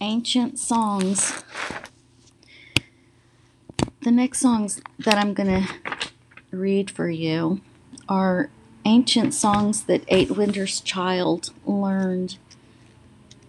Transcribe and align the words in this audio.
ancient 0.00 0.58
songs. 0.58 1.42
The 4.02 4.10
next 4.10 4.40
songs 4.40 4.80
that 4.98 5.18
I'm 5.18 5.34
going 5.34 5.64
to 5.64 5.68
read 6.50 6.90
for 6.90 7.10
you 7.10 7.60
are 8.08 8.50
ancient 8.84 9.34
songs 9.34 9.84
that 9.84 10.04
Eight 10.08 10.30
Winter's 10.30 10.80
Child 10.80 11.50
learned 11.66 12.38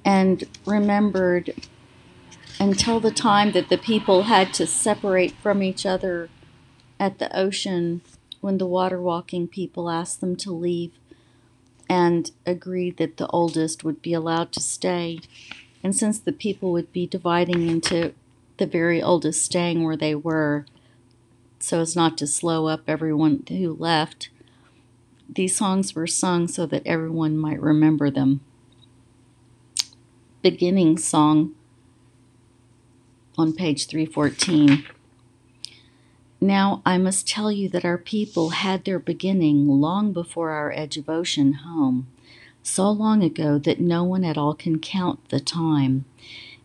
and 0.03 0.43
remembered 0.65 1.53
until 2.59 2.99
the 2.99 3.11
time 3.11 3.51
that 3.51 3.69
the 3.69 3.77
people 3.77 4.23
had 4.23 4.53
to 4.55 4.67
separate 4.67 5.31
from 5.31 5.63
each 5.63 5.85
other 5.85 6.29
at 6.99 7.19
the 7.19 7.35
ocean 7.37 8.01
when 8.41 8.57
the 8.57 8.65
water 8.65 8.99
walking 9.01 9.47
people 9.47 9.89
asked 9.89 10.19
them 10.19 10.35
to 10.35 10.51
leave 10.51 10.91
and 11.89 12.31
agreed 12.45 12.97
that 12.97 13.17
the 13.17 13.27
oldest 13.27 13.83
would 13.83 14.01
be 14.01 14.13
allowed 14.13 14.51
to 14.51 14.59
stay. 14.59 15.19
And 15.83 15.95
since 15.95 16.19
the 16.19 16.31
people 16.31 16.71
would 16.71 16.91
be 16.91 17.07
dividing 17.07 17.67
into 17.67 18.13
the 18.57 18.65
very 18.65 19.01
oldest 19.01 19.43
staying 19.43 19.83
where 19.83 19.95
they 19.95 20.13
were, 20.13 20.65
so 21.59 21.81
as 21.81 21.95
not 21.95 22.17
to 22.17 22.27
slow 22.27 22.67
up 22.67 22.81
everyone 22.87 23.43
who 23.47 23.73
left, 23.73 24.29
these 25.33 25.55
songs 25.55 25.93
were 25.95 26.07
sung 26.07 26.47
so 26.47 26.65
that 26.65 26.85
everyone 26.85 27.37
might 27.37 27.61
remember 27.61 28.09
them. 28.09 28.41
Beginning 30.41 30.97
song 30.97 31.53
on 33.37 33.53
page 33.53 33.87
314. 33.87 34.85
Now 36.41 36.81
I 36.85 36.97
must 36.97 37.27
tell 37.27 37.51
you 37.51 37.69
that 37.69 37.85
our 37.85 37.97
people 37.97 38.49
had 38.49 38.85
their 38.85 38.99
beginning 38.99 39.67
long 39.67 40.13
before 40.13 40.51
our 40.51 40.71
edge 40.71 40.97
of 40.97 41.09
ocean 41.09 41.53
home, 41.53 42.07
so 42.69 42.89
long 42.89 43.23
ago 43.23 43.57
that 43.57 43.79
no 43.79 44.03
one 44.03 44.23
at 44.23 44.37
all 44.37 44.53
can 44.53 44.79
count 44.79 45.29
the 45.29 45.39
time. 45.39 46.05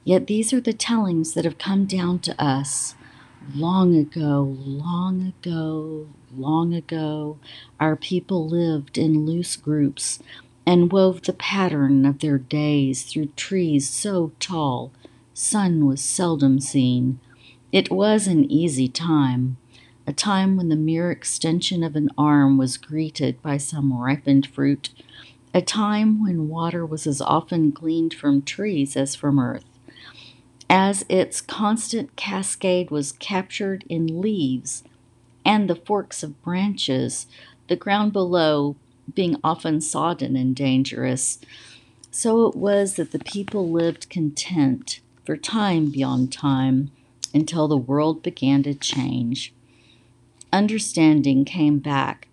Yet 0.04 0.26
these 0.26 0.52
are 0.52 0.60
the 0.60 0.72
tellings 0.72 1.34
that 1.34 1.44
have 1.44 1.58
come 1.58 1.86
down 1.86 2.18
to 2.20 2.42
us. 2.42 2.94
Long 3.54 3.94
ago, 3.96 4.56
long 4.60 5.34
ago, 5.38 6.08
long 6.34 6.74
ago, 6.74 7.38
our 7.80 7.96
people 7.96 8.48
lived 8.48 8.96
in 8.96 9.26
loose 9.26 9.56
groups 9.56 10.18
and 10.66 10.92
wove 10.92 11.22
the 11.22 11.32
pattern 11.32 12.06
of 12.06 12.20
their 12.20 12.38
days 12.38 13.02
through 13.02 13.32
trees 13.36 13.88
so 13.88 14.32
tall, 14.40 14.92
sun 15.34 15.86
was 15.86 16.00
seldom 16.00 16.60
seen. 16.60 17.18
It 17.72 17.90
was 17.90 18.26
an 18.26 18.50
easy 18.50 18.88
time 18.88 19.56
a 20.06 20.12
time 20.12 20.56
when 20.56 20.68
the 20.68 20.76
mere 20.76 21.10
extension 21.10 21.82
of 21.82 21.96
an 21.96 22.10
arm 22.18 22.58
was 22.58 22.76
greeted 22.76 23.40
by 23.40 23.56
some 23.56 23.98
ripened 23.98 24.46
fruit, 24.46 24.90
a 25.54 25.62
time 25.62 26.22
when 26.22 26.48
water 26.48 26.84
was 26.84 27.06
as 27.06 27.20
often 27.20 27.70
gleaned 27.70 28.12
from 28.12 28.42
trees 28.42 28.96
as 28.96 29.14
from 29.14 29.38
earth. 29.38 29.64
As 30.68 31.04
its 31.08 31.40
constant 31.40 32.16
cascade 32.16 32.90
was 32.90 33.12
captured 33.12 33.84
in 33.88 34.20
leaves 34.20 34.82
and 35.44 35.70
the 35.70 35.76
forks 35.76 36.22
of 36.22 36.42
branches, 36.42 37.26
the 37.68 37.76
ground 37.76 38.12
below 38.12 38.76
being 39.14 39.36
often 39.44 39.80
sodden 39.80 40.34
and 40.36 40.56
dangerous, 40.56 41.38
so 42.10 42.46
it 42.46 42.56
was 42.56 42.96
that 42.96 43.12
the 43.12 43.18
people 43.18 43.70
lived 43.70 44.10
content 44.10 45.00
for 45.24 45.36
time 45.36 45.90
beyond 45.90 46.32
time 46.32 46.90
until 47.32 47.68
the 47.68 47.76
world 47.76 48.22
began 48.22 48.62
to 48.62 48.74
change 48.74 49.54
understanding 50.54 51.44
came 51.44 51.80
back 51.80 52.28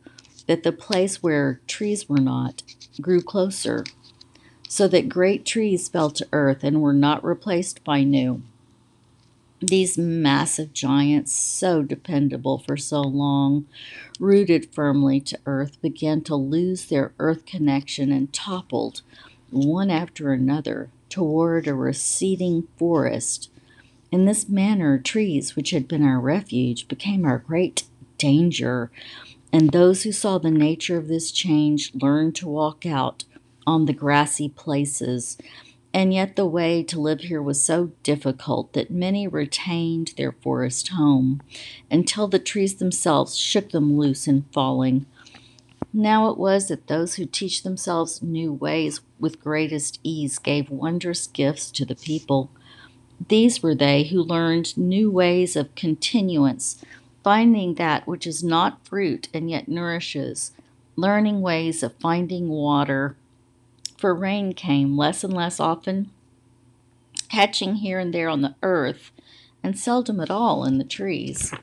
that 0.45 0.61
the 0.61 0.71
place 0.71 1.23
where 1.23 1.59
trees 1.65 2.07
were 2.07 2.19
not 2.19 2.61
grew 2.99 3.21
closer, 3.21 3.85
so 4.67 4.87
that 4.87 5.09
great 5.09 5.45
trees 5.45 5.87
fell 5.87 6.09
to 6.11 6.27
earth 6.31 6.63
and 6.63 6.81
were 6.81 6.93
not 6.93 7.23
replaced 7.23 7.83
by 7.83 8.03
new. 8.03 8.41
These 9.61 9.97
massive 9.97 10.73
giants, 10.73 11.31
so 11.33 11.83
dependable 11.83 12.57
for 12.57 12.77
so 12.77 13.01
long, 13.01 13.67
rooted 14.19 14.73
firmly 14.73 15.19
to 15.21 15.37
earth, 15.45 15.79
began 15.81 16.21
to 16.21 16.35
lose 16.35 16.85
their 16.85 17.13
earth 17.19 17.45
connection 17.45 18.11
and 18.11 18.33
toppled, 18.33 19.01
one 19.51 19.91
after 19.91 20.31
another, 20.31 20.89
toward 21.09 21.67
a 21.67 21.75
receding 21.75 22.67
forest. 22.77 23.51
In 24.11 24.25
this 24.25 24.49
manner, 24.49 24.97
trees, 24.97 25.55
which 25.55 25.69
had 25.69 25.87
been 25.87 26.03
our 26.03 26.19
refuge, 26.19 26.87
became 26.87 27.23
our 27.23 27.37
great 27.37 27.83
danger. 28.17 28.89
And 29.53 29.71
those 29.71 30.03
who 30.03 30.11
saw 30.11 30.37
the 30.37 30.51
nature 30.51 30.97
of 30.97 31.07
this 31.07 31.31
change 31.31 31.93
learned 31.93 32.35
to 32.35 32.47
walk 32.47 32.85
out 32.85 33.25
on 33.67 33.85
the 33.85 33.93
grassy 33.93 34.49
places. 34.49 35.37
And 35.93 36.13
yet, 36.13 36.37
the 36.37 36.45
way 36.45 36.83
to 36.83 37.01
live 37.01 37.21
here 37.21 37.41
was 37.41 37.63
so 37.63 37.91
difficult 38.01 38.71
that 38.73 38.91
many 38.91 39.27
retained 39.27 40.13
their 40.15 40.31
forest 40.31 40.89
home 40.89 41.41
until 41.89 42.27
the 42.27 42.39
trees 42.39 42.75
themselves 42.75 43.35
shook 43.35 43.71
them 43.71 43.97
loose 43.97 44.25
in 44.25 44.45
falling. 44.53 45.05
Now 45.93 46.29
it 46.29 46.37
was 46.37 46.69
that 46.69 46.87
those 46.87 47.15
who 47.15 47.25
teach 47.25 47.63
themselves 47.63 48.21
new 48.21 48.53
ways 48.53 49.01
with 49.19 49.41
greatest 49.41 49.99
ease 50.03 50.39
gave 50.39 50.69
wondrous 50.69 51.27
gifts 51.27 51.69
to 51.71 51.83
the 51.83 51.95
people. 51.95 52.49
These 53.27 53.61
were 53.61 53.75
they 53.75 54.05
who 54.05 54.23
learned 54.23 54.77
new 54.77 55.11
ways 55.11 55.57
of 55.57 55.75
continuance 55.75 56.83
finding 57.23 57.75
that 57.75 58.07
which 58.07 58.25
is 58.25 58.43
not 58.43 58.85
fruit 58.85 59.29
and 59.33 59.49
yet 59.49 59.67
nourishes, 59.67 60.51
learning 60.95 61.41
ways 61.41 61.83
of 61.83 61.93
finding 61.95 62.49
water. 62.49 63.15
For 63.97 64.15
rain 64.15 64.53
came 64.53 64.97
less 64.97 65.23
and 65.23 65.33
less 65.33 65.59
often, 65.59 66.09
catching 67.29 67.75
here 67.75 67.99
and 67.99 68.13
there 68.13 68.29
on 68.29 68.41
the 68.41 68.55
earth, 68.63 69.11
and 69.63 69.77
seldom 69.77 70.19
at 70.19 70.31
all 70.31 70.65
in 70.65 70.79
the 70.79 70.83
trees. 70.83 71.53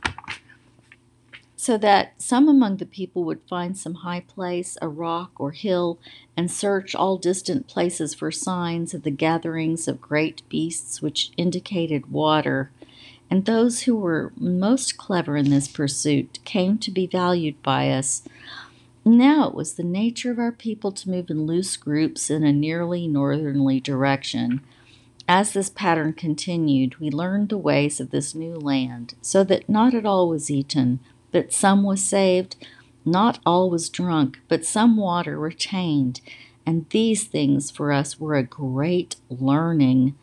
So 1.56 1.76
that 1.78 2.14
some 2.22 2.48
among 2.48 2.76
the 2.76 2.86
people 2.86 3.24
would 3.24 3.40
find 3.48 3.76
some 3.76 3.96
high 3.96 4.20
place, 4.20 4.78
a 4.80 4.88
rock 4.88 5.32
or 5.38 5.50
hill, 5.50 5.98
and 6.36 6.48
search 6.48 6.94
all 6.94 7.18
distant 7.18 7.66
places 7.66 8.14
for 8.14 8.30
signs 8.30 8.94
of 8.94 9.02
the 9.02 9.10
gatherings 9.10 9.88
of 9.88 10.00
great 10.00 10.48
beasts 10.48 11.02
which 11.02 11.32
indicated 11.36 12.12
water 12.12 12.70
and 13.30 13.44
those 13.44 13.82
who 13.82 13.96
were 13.96 14.32
most 14.36 14.96
clever 14.96 15.36
in 15.36 15.50
this 15.50 15.68
pursuit 15.68 16.38
came 16.44 16.78
to 16.78 16.90
be 16.90 17.06
valued 17.06 17.62
by 17.62 17.90
us. 17.90 18.22
Now 19.04 19.48
it 19.48 19.54
was 19.54 19.74
the 19.74 19.84
nature 19.84 20.30
of 20.30 20.38
our 20.38 20.52
people 20.52 20.92
to 20.92 21.10
move 21.10 21.30
in 21.30 21.46
loose 21.46 21.76
groups 21.76 22.30
in 22.30 22.44
a 22.44 22.52
nearly 22.52 23.06
northerly 23.06 23.80
direction. 23.80 24.60
As 25.26 25.52
this 25.52 25.68
pattern 25.68 26.14
continued, 26.14 26.96
we 26.96 27.10
learned 27.10 27.50
the 27.50 27.58
ways 27.58 28.00
of 28.00 28.10
this 28.10 28.34
new 28.34 28.54
land, 28.54 29.14
so 29.20 29.44
that 29.44 29.68
not 29.68 29.92
at 29.92 30.06
all 30.06 30.28
was 30.28 30.50
eaten, 30.50 31.00
but 31.32 31.52
some 31.52 31.82
was 31.82 32.02
saved, 32.02 32.56
not 33.04 33.38
all 33.44 33.68
was 33.68 33.90
drunk, 33.90 34.40
but 34.48 34.64
some 34.64 34.96
water 34.96 35.38
retained. 35.38 36.22
And 36.64 36.86
these 36.90 37.24
things 37.24 37.70
for 37.70 37.92
us 37.92 38.18
were 38.18 38.36
a 38.36 38.42
great 38.42 39.16
learning. 39.28 40.14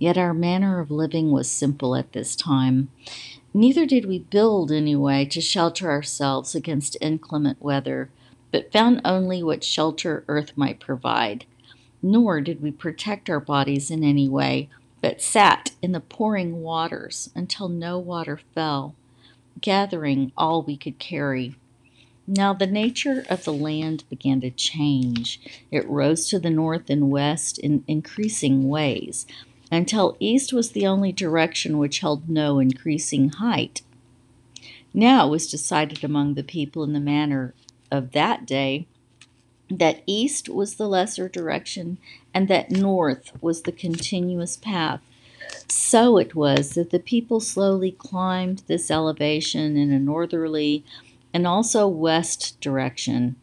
Yet 0.00 0.16
our 0.16 0.32
manner 0.32 0.80
of 0.80 0.90
living 0.90 1.30
was 1.30 1.50
simple 1.50 1.94
at 1.94 2.12
this 2.12 2.34
time. 2.34 2.88
Neither 3.52 3.84
did 3.84 4.06
we 4.06 4.18
build 4.18 4.72
any 4.72 4.96
way 4.96 5.26
to 5.26 5.42
shelter 5.42 5.90
ourselves 5.90 6.54
against 6.54 6.96
inclement 7.02 7.60
weather, 7.60 8.08
but 8.50 8.72
found 8.72 9.02
only 9.04 9.42
what 9.42 9.62
shelter 9.62 10.24
earth 10.26 10.52
might 10.56 10.80
provide. 10.80 11.44
Nor 12.02 12.40
did 12.40 12.62
we 12.62 12.70
protect 12.70 13.28
our 13.28 13.40
bodies 13.40 13.90
in 13.90 14.02
any 14.02 14.26
way, 14.26 14.70
but 15.02 15.20
sat 15.20 15.72
in 15.82 15.92
the 15.92 16.00
pouring 16.00 16.62
waters 16.62 17.28
until 17.34 17.68
no 17.68 17.98
water 17.98 18.40
fell, 18.54 18.94
gathering 19.60 20.32
all 20.34 20.62
we 20.62 20.78
could 20.78 20.98
carry. 20.98 21.56
Now 22.26 22.54
the 22.54 22.66
nature 22.66 23.26
of 23.28 23.44
the 23.44 23.52
land 23.52 24.04
began 24.08 24.40
to 24.40 24.50
change. 24.50 25.40
It 25.70 25.86
rose 25.86 26.26
to 26.30 26.38
the 26.38 26.48
north 26.48 26.88
and 26.88 27.10
west 27.10 27.58
in 27.58 27.84
increasing 27.86 28.68
ways 28.68 29.26
until 29.70 30.16
east 30.18 30.52
was 30.52 30.70
the 30.70 30.86
only 30.86 31.12
direction 31.12 31.78
which 31.78 32.00
held 32.00 32.28
no 32.28 32.58
increasing 32.58 33.28
height. 33.28 33.82
Now 34.92 35.26
it 35.26 35.30
was 35.30 35.50
decided 35.50 36.02
among 36.02 36.34
the 36.34 36.42
people 36.42 36.82
in 36.82 36.92
the 36.92 37.00
manner 37.00 37.54
of 37.90 38.12
that 38.12 38.46
day 38.46 38.86
that 39.70 40.02
east 40.06 40.48
was 40.48 40.74
the 40.74 40.88
lesser 40.88 41.28
direction 41.28 41.98
and 42.34 42.48
that 42.48 42.70
north 42.70 43.32
was 43.40 43.62
the 43.62 43.72
continuous 43.72 44.56
path. 44.56 45.00
So 45.68 46.18
it 46.18 46.34
was 46.34 46.70
that 46.70 46.90
the 46.90 46.98
people 46.98 47.40
slowly 47.40 47.92
climbed 47.92 48.62
this 48.66 48.90
elevation 48.90 49.76
in 49.76 49.92
a 49.92 49.98
northerly 49.98 50.84
and 51.32 51.46
also 51.46 51.86
west 51.86 52.60
direction 52.60 53.36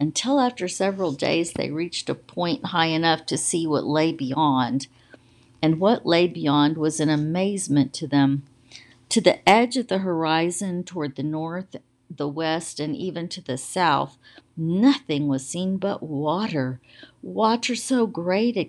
until 0.00 0.40
after 0.40 0.66
several 0.66 1.12
days 1.12 1.52
they 1.52 1.70
reached 1.70 2.08
a 2.08 2.14
point 2.14 2.66
high 2.66 2.86
enough 2.86 3.26
to 3.26 3.36
see 3.36 3.66
what 3.66 3.84
lay 3.84 4.12
beyond 4.12 4.86
and 5.64 5.80
what 5.80 6.04
lay 6.04 6.26
beyond 6.26 6.76
was 6.76 7.00
an 7.00 7.08
amazement 7.08 7.94
to 7.94 8.06
them. 8.06 8.42
To 9.08 9.18
the 9.18 9.48
edge 9.48 9.78
of 9.78 9.88
the 9.88 10.00
horizon, 10.00 10.84
toward 10.84 11.16
the 11.16 11.22
north, 11.22 11.76
the 12.10 12.28
west, 12.28 12.78
and 12.78 12.94
even 12.94 13.28
to 13.28 13.40
the 13.40 13.56
south, 13.56 14.18
nothing 14.58 15.26
was 15.26 15.48
seen 15.48 15.78
but 15.78 16.02
water. 16.02 16.82
Water 17.22 17.74
so 17.74 18.06
great 18.06 18.58
it 18.58 18.62